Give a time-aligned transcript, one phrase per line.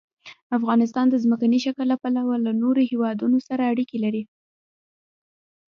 [0.57, 4.23] افغانستان د ځمکني شکل له پلوه له نورو هېوادونو سره اړیکې لري.